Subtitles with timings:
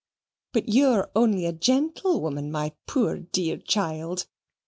[0.51, 4.25] But you're only a gentlewoman, my poor dear child.